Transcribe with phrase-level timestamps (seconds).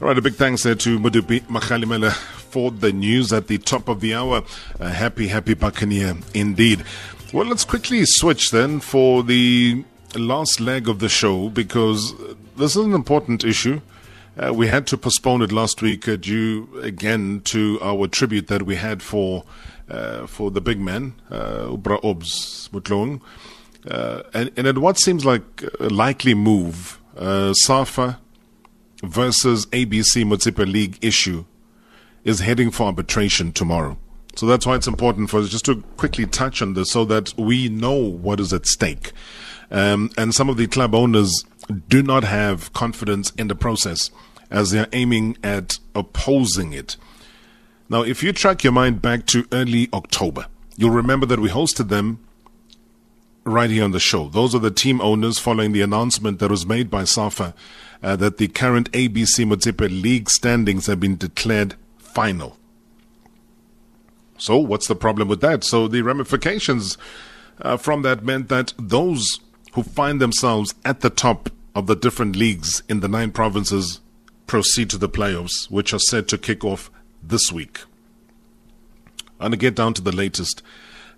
[0.00, 3.88] All right, a big thanks there to Modupi Makhalimela for the news at the top
[3.88, 4.42] of the hour.
[4.80, 6.84] A happy, happy Buccaneer indeed.
[7.32, 9.84] Well, let's quickly switch then for the
[10.16, 12.14] last leg of the show because
[12.56, 13.80] this is an important issue.
[14.36, 18.62] Uh, we had to postpone it last week uh, due again to our tribute that
[18.62, 19.44] we had for
[19.88, 23.20] uh, for the big man, uh, Ubra Obs Mutlong.
[23.88, 28.18] Uh, and, and at what seems like a likely move, uh, SAFA
[29.04, 31.44] versus ABC Motsepe League issue
[32.24, 33.98] is heading for arbitration tomorrow.
[34.36, 37.36] So that's why it's important for us just to quickly touch on this so that
[37.38, 39.12] we know what is at stake.
[39.70, 41.44] Um, and some of the club owners
[41.88, 44.10] do not have confidence in the process
[44.50, 46.96] as they're aiming at opposing it.
[47.88, 51.88] Now, if you track your mind back to early October, you'll remember that we hosted
[51.88, 52.18] them
[53.44, 54.28] right here on the show.
[54.28, 57.54] Those are the team owners following the announcement that was made by SAFA
[58.02, 62.58] uh, that the current ABC Motsepe League standings have been declared final.
[64.38, 65.64] So, what's the problem with that?
[65.64, 66.98] So, the ramifications
[67.60, 69.40] uh, from that meant that those
[69.72, 74.00] who find themselves at the top of the different leagues in the nine provinces
[74.46, 76.90] proceed to the playoffs, which are set to kick off
[77.22, 77.80] this week.
[79.40, 80.62] I'm going to get down to the latest.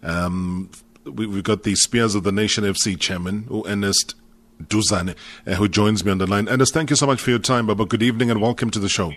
[0.02, 0.70] Um,
[1.06, 4.14] we, have got the Spears of the Nation FC chairman, Ernest
[4.62, 5.14] Duzane,
[5.46, 6.48] uh, who joins me on the line.
[6.48, 7.86] Ernest, thank you so much for your time, Baba.
[7.86, 9.12] Good evening and welcome to the show.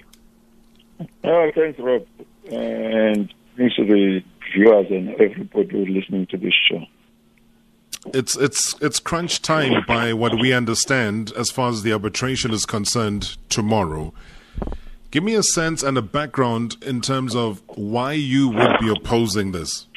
[1.23, 2.05] Oh, thanks, Rob.
[2.51, 4.21] And thanks to the
[4.53, 6.85] viewers and everybody who's listening to this show.
[8.13, 12.65] It's it's it's crunch time by what we understand as far as the arbitration is
[12.65, 14.13] concerned tomorrow.
[15.11, 19.51] Give me a sense and a background in terms of why you would be opposing
[19.51, 19.87] this.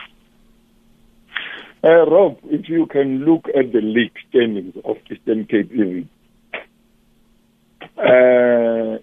[1.85, 6.09] Uh, Rob, if you can look at the league standings of Eastern Cape even,
[7.99, 8.99] uh,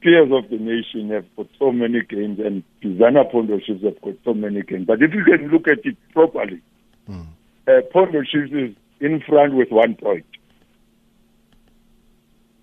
[0.00, 4.14] players of the nation have got so many games and Bizana Pondo Chiefs have got
[4.24, 4.86] so many games.
[4.86, 6.62] But if you can look at it properly,
[7.08, 7.26] mm.
[7.66, 10.26] uh, is in front with one point.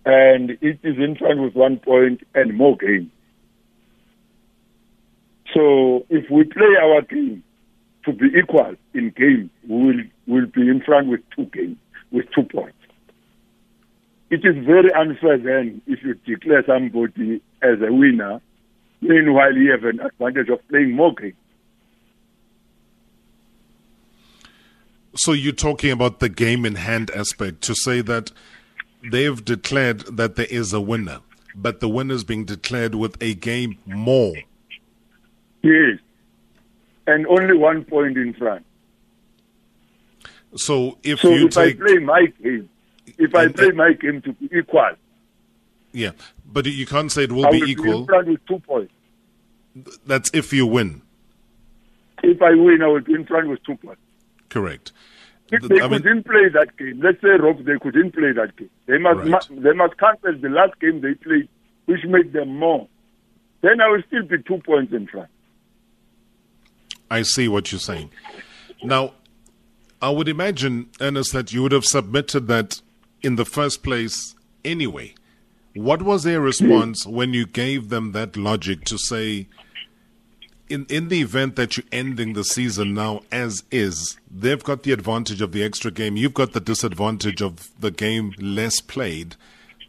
[0.05, 3.11] And it is in front with one point and more games.
[5.53, 7.43] So if we play our game
[8.07, 11.77] to be equal in game, we will will be in front with two games,
[12.11, 12.77] with two points.
[14.29, 18.41] It is very unfair then if you declare somebody as a winner,
[19.01, 21.35] meanwhile you have an advantage of playing more games.
[25.15, 28.31] So you're talking about the game in hand aspect to say that
[29.11, 31.19] they've declared that there is a winner,
[31.55, 34.35] but the winner is being declared with a game more.
[35.61, 35.99] Yes
[37.07, 38.65] and only one point in front.
[40.55, 42.69] So if so you if take, I play my game,
[43.17, 44.91] if I play my game to be equal,
[45.91, 46.11] yeah,
[46.45, 47.85] but you can't say it will I be will equal.
[47.85, 48.93] Be in front with two points.
[50.05, 51.01] That's if you win.
[52.23, 54.01] If I win, I will be in front with two points.
[54.49, 54.91] Correct.
[55.51, 58.55] If they I couldn't mean, play that game, let's say Rob, they couldn't play that
[58.57, 58.69] game.
[58.85, 59.63] They must right.
[59.63, 61.47] they must cancel the last game they played,
[61.85, 62.87] which made them more.
[63.61, 65.29] Then I will still be two points in front.
[67.09, 68.11] I see what you're saying.
[68.83, 69.13] Now,
[70.01, 72.81] I would imagine, Ernest, that you would have submitted that
[73.21, 75.15] in the first place anyway.
[75.73, 79.47] What was their response when you gave them that logic to say,
[80.69, 84.91] in, in the event that you're ending the season now as is, they've got the
[84.91, 89.35] advantage of the extra game, you've got the disadvantage of the game less played.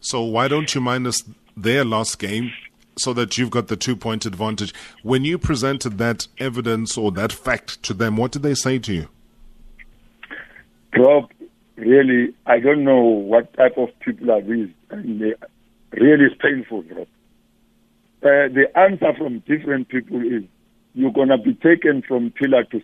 [0.01, 1.23] So why don't you minus
[1.55, 2.51] their last game
[2.99, 4.73] so that you've got the two point advantage.
[5.03, 8.93] When you presented that evidence or that fact to them, what did they say to
[8.93, 9.09] you?
[10.97, 11.29] Rob,
[11.75, 14.69] really, I don't know what type of people are these.
[14.89, 15.33] And they,
[15.91, 17.07] really, it's painful, Rob.
[18.21, 20.43] Uh, the answer from different people is
[20.93, 22.81] you're going to be taken from pillar to.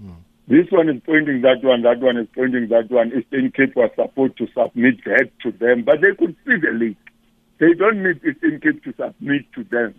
[0.00, 0.12] Hmm.
[0.46, 3.12] This one is pointing that one, that one is pointing that one.
[3.12, 6.96] Eastern Cape was supposed to submit that to them, but they could see the link.
[7.58, 9.94] They don't need Eastern Cape to submit to them.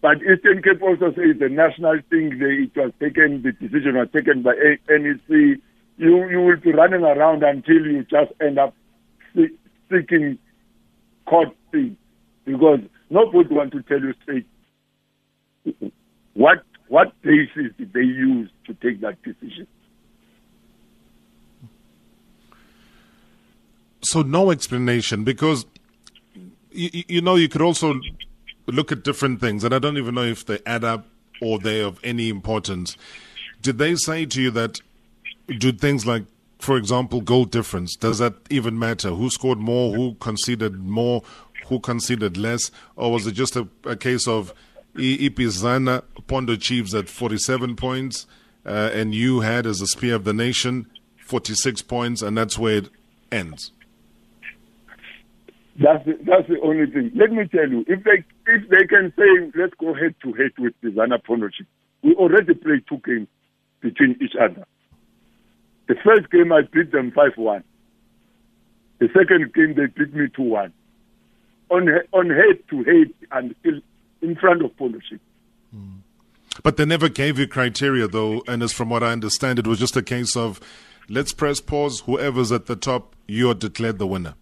[0.00, 4.08] But Eastern Cape also says the national thing, they, it was taken, the decision was
[4.12, 4.54] taken by
[4.88, 5.28] NEC.
[5.28, 8.74] You, you will be running around until you just end up
[9.90, 10.38] seeking
[11.26, 11.96] court things
[12.44, 12.80] because
[13.10, 14.46] nobody wants to tell you straight
[16.34, 19.66] what what basis did they use to take that decision.
[24.00, 25.66] So no explanation because
[26.78, 28.00] you, you know, you could also
[28.66, 31.06] look at different things, and I don't even know if they add up
[31.40, 32.96] or they're of any importance.
[33.62, 34.80] Did they say to you that
[35.58, 36.24] do things like,
[36.58, 39.10] for example, goal difference, does that even matter?
[39.10, 39.94] Who scored more?
[39.94, 41.22] Who conceded more?
[41.68, 44.52] who conceded less, or was it just a, a case of
[44.96, 48.26] Ibizana Mpondo Chiefs at 47 points,
[48.66, 50.90] uh, and you had as a spear of the nation
[51.26, 52.88] 46 points, and that's where it
[53.30, 53.70] ends?
[55.80, 57.12] That's the, that's the only thing.
[57.14, 60.50] Let me tell you, if they if they can say let's go head to head
[60.58, 61.70] with Mpondo Chiefs,
[62.02, 63.28] we already played two games
[63.80, 64.66] between each other.
[65.86, 67.62] The first game I beat them five one.
[68.98, 70.72] The second game they beat me two one.
[71.70, 73.80] On on head to head, still
[74.22, 75.00] in front of Mpondo
[75.74, 75.98] Mm.
[76.62, 79.78] But they never gave you criteria, though, and as from what I understand, it was
[79.78, 80.60] just a case of
[81.10, 82.00] let's press pause.
[82.06, 84.34] Whoever's at the top, you are declared the winner.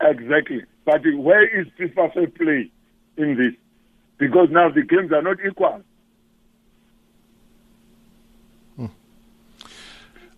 [0.00, 0.64] Exactly.
[0.84, 2.70] But where is FIFA fair play
[3.16, 3.54] in this?
[4.18, 5.82] Because now the games are not equal.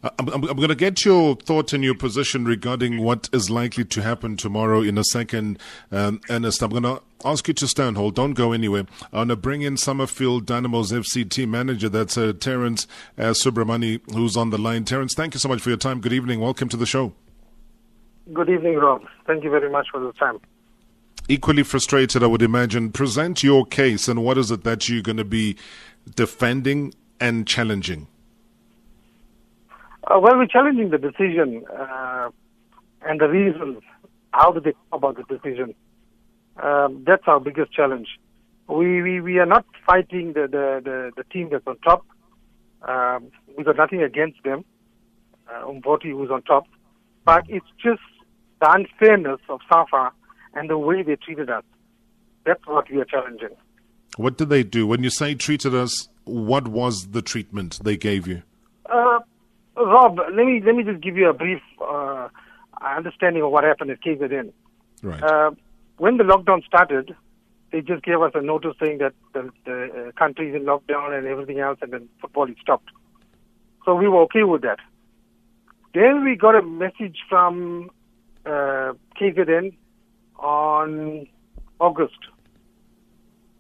[0.04, 3.84] I'm, I'm, I'm going to get your thoughts and your position regarding what is likely
[3.84, 5.58] to happen tomorrow in a second,
[5.92, 6.60] um, Ernest.
[6.60, 8.16] I'm going to ask you to stand hold.
[8.16, 8.86] Don't go anywhere.
[9.12, 11.88] I want to bring in Summerfield Dynamos FC team manager.
[11.88, 14.84] That's uh, Terence uh, Subramani, who's on the line.
[14.84, 16.00] Terence, thank you so much for your time.
[16.00, 16.40] Good evening.
[16.40, 17.12] Welcome to the show.
[18.32, 19.02] Good evening, Rob.
[19.26, 20.38] Thank you very much for the time.
[21.28, 22.90] Equally frustrated, I would imagine.
[22.90, 25.56] Present your case and what is it that you're going to be
[26.14, 28.06] defending and challenging?
[30.04, 32.30] Uh, well, we're challenging the decision uh,
[33.02, 33.82] and the reasons.
[34.32, 35.74] How do they come about the decision?
[36.62, 38.08] Um, that's our biggest challenge.
[38.68, 42.06] We, we, we are not fighting the, the, the, the team that's on top.
[42.82, 44.64] Um, we got nothing against them,
[45.52, 46.66] uh, Umvoti who's on top.
[47.24, 48.00] But it's just
[48.62, 50.12] the unfairness of SAFA
[50.54, 51.64] and the way they treated us.
[52.46, 53.56] That's what we are challenging.
[54.16, 54.86] What did they do?
[54.86, 58.42] When you say treated us, what was the treatment they gave you?
[58.86, 59.18] Uh,
[59.76, 62.28] Rob, let me let me just give you a brief uh,
[62.80, 64.52] understanding of what happened at KZN.
[65.02, 65.22] Right.
[65.22, 65.52] Uh,
[65.96, 67.16] when the lockdown started,
[67.72, 71.16] they just gave us a notice saying that the, the uh, country is in lockdown
[71.16, 72.90] and everything else, and then football is stopped.
[73.84, 74.78] So we were okay with that.
[75.94, 77.90] Then we got a message from
[78.46, 79.74] uh, KZN
[80.38, 81.26] on
[81.78, 82.18] August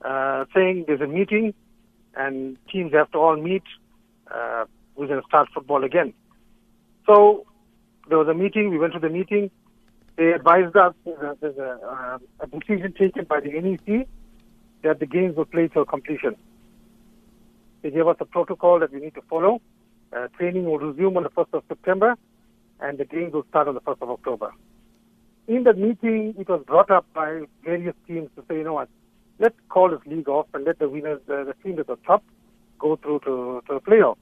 [0.04, 1.54] uh, saying there's a meeting
[2.14, 3.62] and teams have to all meet.
[4.30, 4.64] Uh,
[4.96, 6.12] we're going to start football again.
[7.06, 7.46] So
[8.08, 8.70] there was a meeting.
[8.70, 9.50] We went to the meeting.
[10.16, 14.06] They advised us there's a, uh, a decision taken by the NEC
[14.82, 16.36] that the games will play till completion.
[17.82, 19.60] They gave us a protocol that we need to follow.
[20.12, 22.16] Uh, training will resume on the 1st of September,
[22.80, 24.52] and the games will start on the 1st of October.
[25.48, 28.88] In the meeting, it was brought up by various teams to say, you know what,
[29.38, 32.22] let's call this league off and let the winners, uh, the team at the top,
[32.78, 34.16] go through to, to the playoff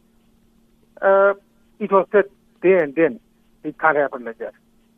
[1.00, 1.34] uh,
[1.78, 2.24] it was said
[2.62, 3.20] there and then
[3.64, 4.54] it can't happen like that.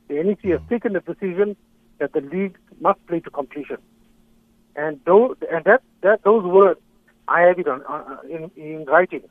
[0.08, 1.56] The NEC has taken the decision
[1.98, 3.78] that the league must play to completion,
[4.76, 6.80] and those and that, that those words
[7.28, 9.22] I have it on uh, in, in writing.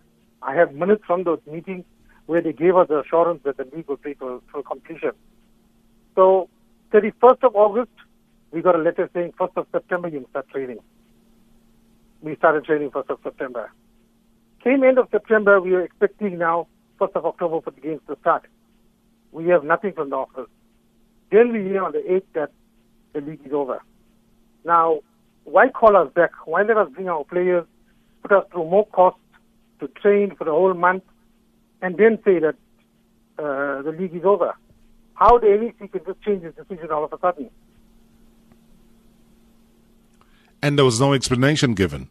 [0.42, 1.86] I have minutes from those meetings
[2.26, 5.12] where they gave us the assurance that the league will play to, to completion.
[6.16, 6.50] So,
[6.92, 7.92] 31st of August,
[8.52, 10.80] we got a letter saying 1st of September you start training.
[12.22, 13.72] We started training 1st of September.
[14.64, 16.68] Came end of September, we are expecting now
[17.00, 18.46] 1st of October for the games to start.
[19.32, 20.50] We have nothing from the office.
[21.32, 22.52] Then we hear on the 8th that
[23.14, 23.82] the league is over.
[24.66, 25.00] Now,
[25.46, 26.32] why call us back?
[26.46, 27.66] Why let us bring our players,
[28.22, 29.20] put us through more costs
[29.80, 31.04] to train for the whole month,
[31.82, 32.56] and then say that
[33.40, 34.54] uh, the league is over?
[35.16, 37.50] How the NEC can just change its decision all of a sudden?
[40.62, 42.10] And there was no explanation given.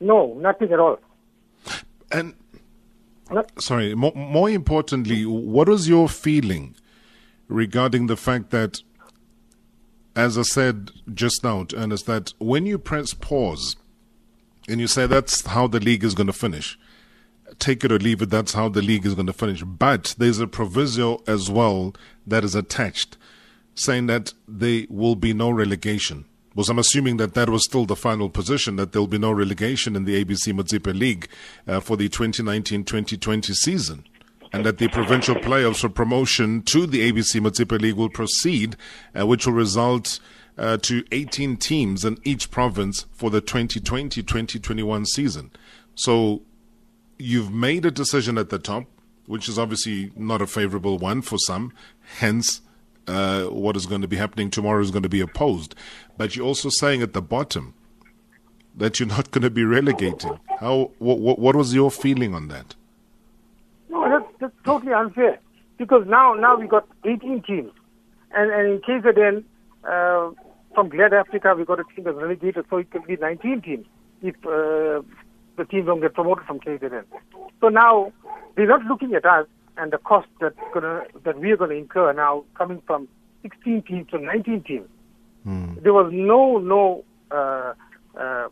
[0.00, 0.98] No, nothing at all.
[2.10, 2.34] And
[3.58, 6.76] sorry, more, more importantly, what was your feeling
[7.48, 8.80] regarding the fact that,
[10.14, 13.76] as I said just now, to Ernest, that when you press pause
[14.68, 16.78] and you say that's how the league is going to finish,
[17.58, 19.62] take it or leave it, that's how the league is going to finish.
[19.62, 21.94] But there's a proviso as well
[22.26, 23.16] that is attached
[23.74, 27.96] saying that there will be no relegation was I'm assuming that that was still the
[27.96, 31.28] final position, that there'll be no relegation in the ABC Motsepe League
[31.66, 34.04] uh, for the 2019-2020 season.
[34.52, 38.76] And that the provincial playoffs for promotion to the ABC Motsepe League will proceed,
[39.18, 40.20] uh, which will result
[40.56, 45.50] uh, to 18 teams in each province for the 2020-2021 season.
[45.96, 46.42] So
[47.18, 48.84] you've made a decision at the top,
[49.26, 51.72] which is obviously not a favorable one for some.
[52.18, 52.60] Hence,
[53.06, 55.74] uh, what is going to be happening tomorrow is going to be opposed.
[56.16, 57.74] But you're also saying at the bottom
[58.76, 60.32] that you're not going to be relegated.
[60.60, 60.90] How?
[60.98, 62.74] What, what was your feeling on that?
[63.88, 65.38] No, that's, that's totally unfair
[65.78, 67.72] because now now we got 18 teams,
[68.34, 69.44] and and in KZN
[69.84, 70.30] uh,
[70.74, 73.86] from Glad Africa, we got a team that's relegated, so it can be 19 teams
[74.22, 75.02] if uh,
[75.56, 77.04] the teams don't get promoted from KZN.
[77.60, 78.12] So now
[78.56, 79.46] they're not looking at us
[79.76, 83.08] and the cost that gonna, that we are going to incur now coming from
[83.42, 84.88] 16 teams to 19 teams.
[85.46, 85.82] Mm.
[85.82, 87.74] There was no no uh,
[88.18, 88.48] uh,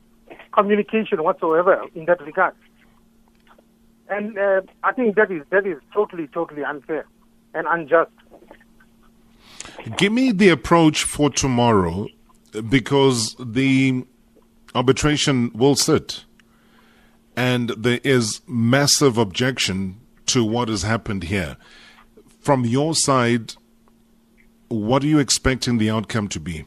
[0.53, 2.55] communication whatsoever in that regard,
[4.11, 7.07] and uh, I think that is that is totally totally unfair
[7.55, 8.11] and unjust.
[9.97, 12.09] Give me the approach for tomorrow,
[12.69, 14.05] because the
[14.75, 16.25] arbitration will sit,
[17.37, 21.57] and there is massive objection to what has happened here.
[22.41, 23.55] From your side,
[24.69, 26.65] what are you expecting the outcome to be?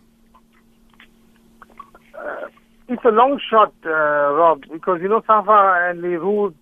[2.14, 2.48] Uh,
[2.88, 6.54] it's a long shot, uh, Rob, because you know SAFA and the rules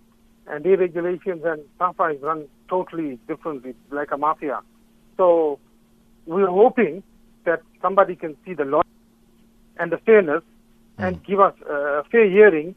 [0.47, 4.61] and the regulations and SAFA is run totally differently, like a mafia.
[5.17, 5.59] So
[6.25, 7.03] we're hoping
[7.45, 8.81] that somebody can see the law
[9.77, 10.43] and the fairness
[10.97, 11.07] mm.
[11.07, 12.75] and give us a fair hearing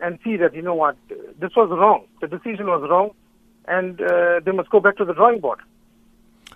[0.00, 0.96] and see that you know what
[1.38, 3.10] this was wrong, the decision was wrong,
[3.66, 5.60] and uh, they must go back to the drawing board.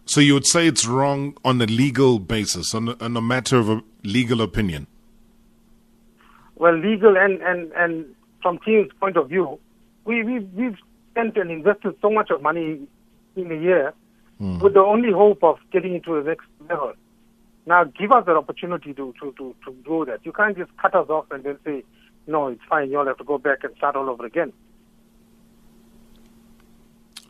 [0.05, 3.59] So you would say it's wrong on a legal basis, on a, on a matter
[3.59, 4.87] of a legal opinion.
[6.57, 9.59] Well, legal and and and from team's point of view,
[10.05, 10.79] we we we've
[11.11, 12.81] spent and invested so much of money
[13.37, 13.95] in a year
[14.41, 14.61] mm.
[14.61, 16.93] with the only hope of getting into the next level.
[17.67, 20.25] Now, give us the opportunity to, to, to, to do that.
[20.25, 21.85] You can't just cut us off and then say,
[22.29, 24.53] no, it's fine, you all have to go back and start all over again.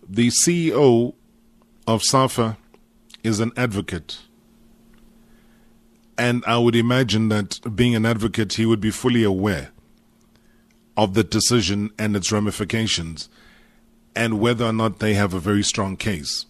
[0.08, 1.14] The CEO
[1.86, 2.58] of SAFA
[3.22, 4.18] is an advocate.
[6.16, 9.70] And I would imagine that being an advocate, he would be fully aware
[10.96, 13.28] of the decision and its ramifications
[14.16, 16.46] and whether or not they have a very strong case.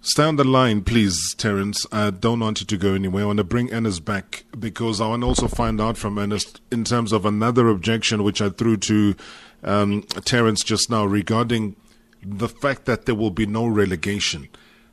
[0.00, 1.84] Stay on the line, please, Terence.
[1.90, 3.24] I don't want you to go anywhere.
[3.24, 6.60] I want to bring Ernest back because I want to also find out from Ernest
[6.70, 9.16] in terms of another objection which I threw to
[9.64, 11.74] um, Terence just now regarding
[12.22, 14.48] the fact that there will be no relegation.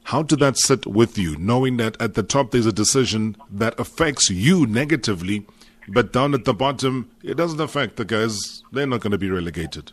[0.06, 3.80] How did that sit with you, knowing that at the top there's a decision that
[3.80, 5.46] affects you negatively,
[5.88, 8.64] but down at the bottom it doesn't affect the guys?
[8.72, 9.92] They're not going to be relegated.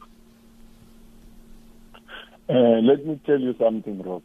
[2.48, 4.22] Uh, let me tell you something, Rob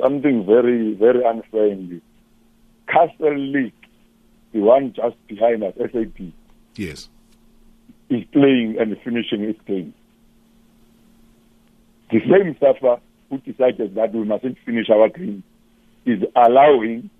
[0.00, 2.00] something very, very unfair in this.
[2.88, 3.72] Castle League,
[4.52, 6.32] the one just behind us, SAB.
[6.76, 7.08] Yes.
[8.08, 9.92] Is playing and finishing its game.
[12.10, 15.42] The same SAFA who decided that we mustn't finish our game
[16.04, 17.10] is allowing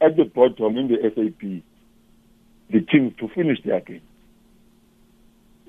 [0.00, 1.62] at the bottom in the SAB
[2.70, 4.02] the teams to finish their game.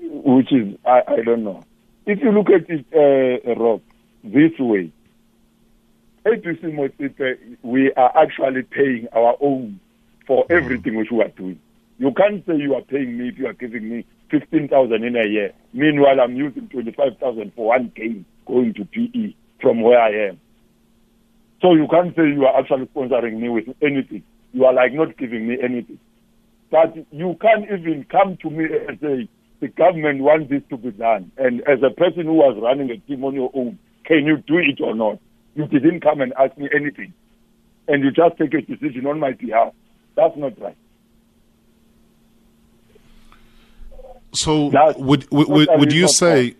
[0.00, 1.64] Which is, I, I don't know.
[2.06, 3.82] If you look at it, uh, Rob,
[4.24, 4.90] this way,
[6.26, 9.80] ABC Motsepe, we are actually paying our own
[10.26, 10.50] for mm.
[10.50, 11.60] everything which we are doing.
[11.98, 15.24] You can't say you are paying me if you are giving me 15,000 in a
[15.24, 15.52] year.
[15.72, 20.40] Meanwhile, I'm using 25,000 for one game going to PE from where I am.
[21.60, 24.22] So you can't say you are actually sponsoring me with anything.
[24.52, 25.98] You are like not giving me anything.
[26.70, 29.28] But you can't even come to me and say,
[29.60, 31.32] the government wants this to be done.
[31.36, 34.58] And as a person who was running a team on your own, can you do
[34.58, 35.18] it or not?
[35.58, 37.12] You didn't come and ask me anything.
[37.88, 39.72] And you just take a decision on my behalf.
[40.14, 40.76] That's not right.
[44.32, 44.66] So
[44.98, 46.54] would would, would, would you say?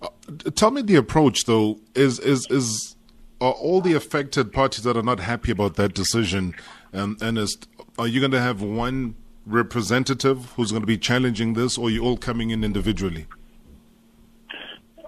[0.00, 0.08] Uh,
[0.54, 1.78] tell me the approach though.
[1.94, 2.96] Is is is
[3.38, 6.54] are all the affected parties that are not happy about that decision?
[6.94, 7.58] Um, and is
[7.98, 11.90] are you going to have one representative who's going to be challenging this, or are
[11.90, 13.26] you all coming in individually?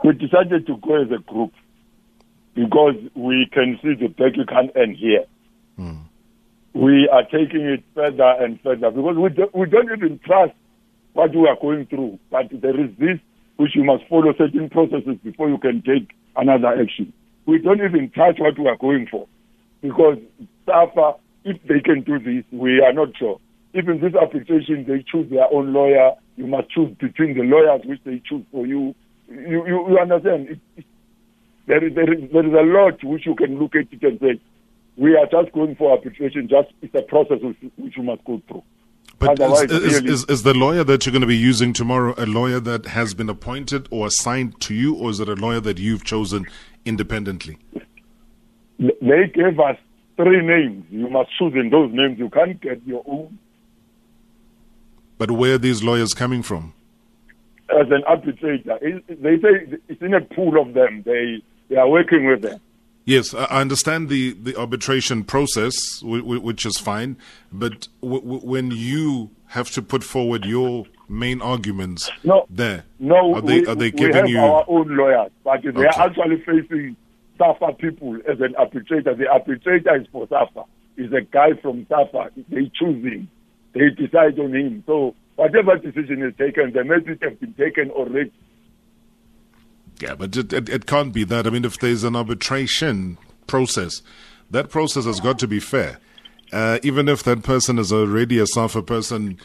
[0.04, 1.52] We decided to go as a group
[2.58, 5.24] because we can see the back you can't end here.
[5.78, 6.02] Mm.
[6.74, 10.54] We are taking it further and further because we, do, we don't even trust
[11.12, 12.18] what we are going through.
[12.30, 13.18] But there is this
[13.56, 17.12] which you must follow certain processes before you can take another action.
[17.46, 19.28] We don't even trust what we are going for
[19.80, 20.18] because
[20.66, 23.40] SAFA, if they can do this, we are not sure.
[23.74, 26.12] Even this application, they choose their own lawyer.
[26.36, 28.94] You must choose between the lawyers which they choose for you.
[29.28, 30.60] You, you, you understand?
[30.76, 30.84] It,
[31.68, 34.18] there is, there, is, there is a lot which you can look at it and
[34.18, 34.40] say,
[34.96, 38.42] we are just going for arbitration, just it's a process which, which you must go
[38.48, 38.64] through.
[39.18, 42.26] But is, is, is, is, the lawyer that you're going to be using tomorrow a
[42.26, 45.78] lawyer that has been appointed or assigned to you, or is it a lawyer that
[45.78, 46.46] you've chosen
[46.84, 47.58] independently?
[48.78, 49.76] They gave us
[50.16, 50.86] three names.
[50.90, 52.18] You must choose in those names.
[52.18, 53.38] You can't get your own.
[55.18, 56.74] But where are these lawyers coming from?
[57.70, 61.02] As an arbitrator, they say it's in a pool of them.
[61.04, 62.60] They they are working with them.
[63.04, 67.16] Yes, I understand the, the arbitration process, which is fine,
[67.50, 73.36] but w- w- when you have to put forward your main arguments no, there, no,
[73.36, 74.38] are they, we, are they giving we have you.
[74.40, 75.86] our own lawyers, but they Okay.
[75.86, 76.96] are actually facing
[77.38, 79.14] SAFA people as an arbitrator.
[79.14, 80.64] The arbitrator is for SAFA.
[80.98, 82.30] Is a guy from SAFA.
[82.50, 83.30] They choose him.
[83.72, 84.82] They decide on him.
[84.84, 88.32] So whatever decision is taken, the message has been taken already.
[90.00, 91.46] Yeah, but it, it, it can't be that.
[91.46, 94.02] I mean, if there's an arbitration process,
[94.50, 95.98] that process has got to be fair.
[96.52, 99.38] Uh, even if that person is already a SAFA person,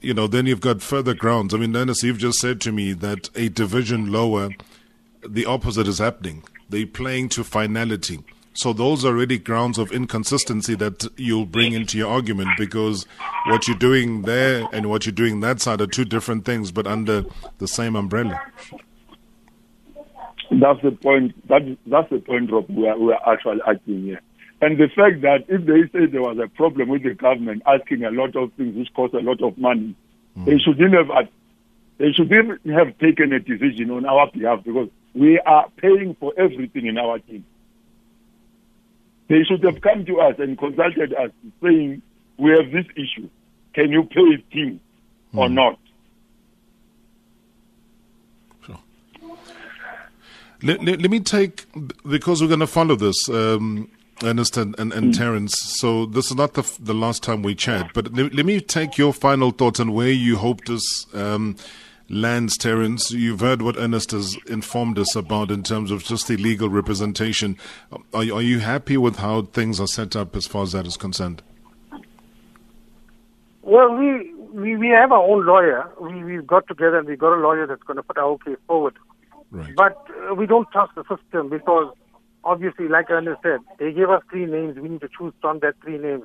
[0.00, 1.54] you know, then you've got further grounds.
[1.54, 4.50] I mean, Ernest, you've just said to me that a division lower,
[5.26, 6.44] the opposite is happening.
[6.68, 8.20] They're playing to finality.
[8.56, 13.04] So those are already grounds of inconsistency that you'll bring into your argument because
[13.46, 16.86] what you're doing there and what you're doing that side are two different things, but
[16.86, 17.24] under
[17.58, 18.40] the same umbrella.
[20.50, 21.48] That's the point.
[21.48, 24.20] That, that's the point, Rob, we are, we are actually arguing here.
[24.60, 28.04] And the fact that if they say there was a problem with the government asking
[28.04, 29.94] a lot of things which cost a lot of money,
[30.34, 30.44] hmm.
[30.44, 31.28] they shouldn't have
[31.98, 36.86] they shouldn't have taken a decision on our behalf because we are paying for everything
[36.86, 37.44] in our team.
[39.28, 41.30] They should have come to us and consulted us
[41.62, 42.02] saying,
[42.38, 43.28] we have this issue.
[43.74, 44.80] Can you pay his team
[45.34, 45.54] or hmm.
[45.54, 45.78] not?
[50.64, 51.66] Let, let, let me take,
[52.08, 53.90] because we're going to follow this, um,
[54.22, 55.60] Ernest and, and, and Terence.
[55.60, 58.96] So this is not the, the last time we chat, but let, let me take
[58.96, 61.56] your final thoughts on where you hope this um,
[62.08, 63.10] lands, Terence.
[63.10, 67.58] You've heard what Ernest has informed us about in terms of just the legal representation.
[68.14, 70.86] Are, you- are you happy with how things are set up as far as that
[70.86, 71.42] is concerned?
[73.60, 75.90] Well, we, we, we have our own lawyer.
[76.00, 78.56] We, we've got together and we got a lawyer that's going to put our case
[78.66, 78.94] forward.
[79.54, 79.72] Right.
[79.76, 81.94] But uh, we don't trust the system because
[82.42, 84.76] obviously, like Ernest said, they gave us three names.
[84.76, 86.24] We need to choose from that three names.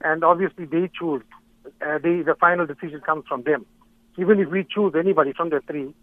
[0.00, 1.22] And obviously, they choose.
[1.66, 3.66] Uh, they, the final decision comes from them.
[4.16, 5.94] Even if we choose anybody from the three,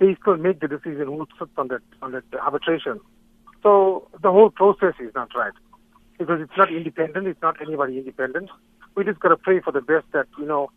[0.00, 2.98] they still make the decision who sits on that, on that arbitration.
[3.62, 5.52] So the whole process is not right
[6.18, 7.28] because it's not independent.
[7.28, 8.50] It's not anybody independent.
[8.96, 10.70] We just got to pray for the best that, you know,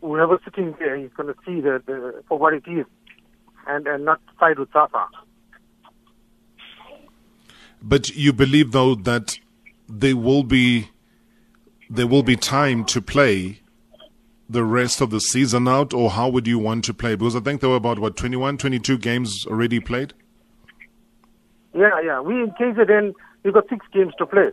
[0.00, 2.86] whoever's sitting there is going to see the, the, for what it is
[3.68, 5.06] and, and not side with SAFA.
[7.82, 9.38] But you believe, though, that
[9.88, 10.90] there will be
[11.90, 13.60] there will be time to play
[14.48, 17.14] the rest of the season out, or how would you want to play?
[17.14, 20.12] Because I think there were about what 21, 22 games already played.
[21.74, 22.20] Yeah, yeah.
[22.20, 24.50] We in KZN, we got six games to play.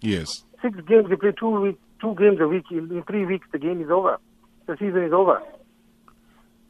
[0.00, 0.44] Yes.
[0.62, 2.64] Six games, we play two week, two games a week.
[2.70, 4.18] In, in three weeks, the game is over.
[4.66, 5.42] The season is over.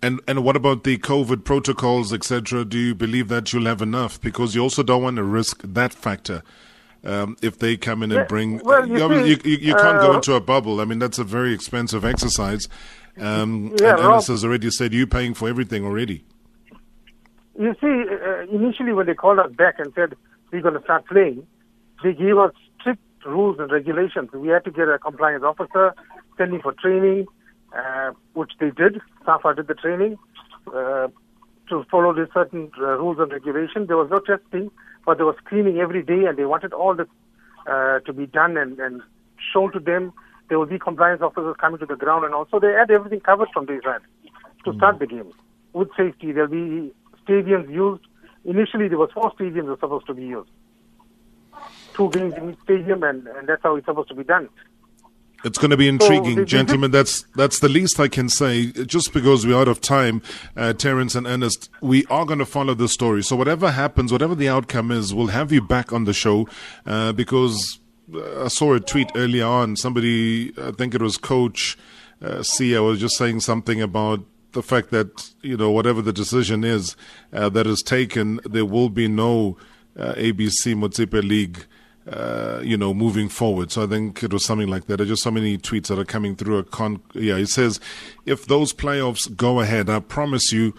[0.01, 2.65] And and what about the COVID protocols, etc.?
[2.65, 4.21] Do you believe that you'll have enough?
[4.21, 6.43] Because you also don't want to risk that factor.
[7.05, 10.01] Um, if they come in and bring, well, you I mean, see, you, you, can't
[10.01, 10.81] go uh, into a bubble.
[10.81, 12.69] I mean, that's a very expensive exercise.
[13.17, 16.25] Um, Yeah, and Ernest has already said you're paying for everything already.
[17.59, 20.15] You see, uh, initially when they called us back and said
[20.53, 21.47] we're going to start playing,
[22.03, 24.31] they gave us strict rules and regulations.
[24.33, 25.95] We had to get a compliance officer,
[26.37, 27.27] send him for training,
[27.77, 29.01] uh, which they did.
[29.25, 30.19] SAFA did the training
[30.69, 31.09] uh,
[31.69, 33.89] to follow the certain uh, rules and regulations.
[33.89, 34.71] There was no testing,
[35.05, 37.09] but there was screening every day, and they wanted all this
[37.67, 39.03] uh, to be done and, and
[39.53, 40.13] shown to them.
[40.49, 43.49] There will be compliance officers coming to the ground, and also they had everything covered
[43.53, 44.01] from this side
[44.65, 45.31] to start the game
[45.75, 46.33] with safety.
[46.33, 46.93] There'll be
[47.27, 48.03] stadiums used.
[48.45, 50.49] Initially, there was four stadiums that were supposed to be used.
[51.93, 54.49] Two games in each stadium, and, and that's how it's supposed to be done.
[55.45, 56.91] It's going to be intriguing, they- they gentlemen.
[56.91, 58.73] That's that's the least I can say.
[58.73, 60.21] Just because we're out of time,
[60.57, 63.23] uh, Terence and Ernest, we are going to follow the story.
[63.23, 66.49] So whatever happens, whatever the outcome is, we'll have you back on the show
[66.87, 67.79] uh, because
[68.13, 69.77] uh, I saw a tweet earlier on.
[69.77, 71.79] Somebody, I think it was Coach
[72.21, 76.65] uh, Sia, was just saying something about the fact that you know whatever the decision
[76.65, 76.97] is
[77.33, 79.57] uh, that is taken, there will be no
[79.97, 81.65] uh, ABC Motsepe League
[82.11, 83.71] uh, you know, moving forward.
[83.71, 84.97] So I think it was something like that.
[84.97, 86.59] There's just so many tweets that are coming through.
[86.59, 87.81] A con- yeah, it says,
[88.25, 90.75] if those playoffs go ahead, I promise you,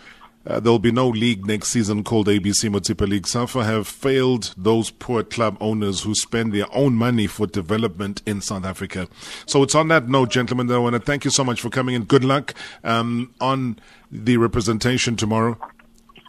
[0.47, 3.27] uh, there'll be no league next season called ABC Motsepe League.
[3.27, 8.41] SAFA have failed those poor club owners who spend their own money for development in
[8.41, 9.07] South Africa.
[9.45, 11.69] So it's on that note, gentlemen, that I want to thank you so much for
[11.69, 12.05] coming in.
[12.05, 13.79] Good luck um, on
[14.11, 15.59] the representation tomorrow,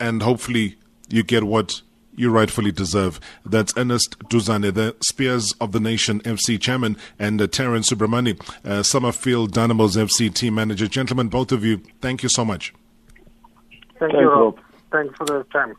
[0.00, 0.76] and hopefully
[1.08, 1.80] you get what
[2.20, 3.18] you rightfully deserve.
[3.44, 8.82] That's Ernest Duzane, the Spears of the Nation FC chairman, and uh, Terence Subramani, uh,
[8.82, 10.86] Summerfield Dynamos FC team manager.
[10.86, 12.72] Gentlemen, both of you, thank you so much.
[13.98, 14.56] Thank Thanks, you, Rob.
[14.56, 14.64] Rob.
[14.92, 15.74] Thanks for the time.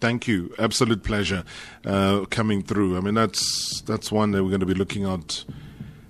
[0.00, 0.54] Thank you.
[0.58, 1.44] Absolute pleasure
[1.84, 2.96] uh, coming through.
[2.96, 5.44] I mean, that's that's one that we're going to be looking at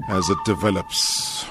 [0.08, 1.46] as it develops.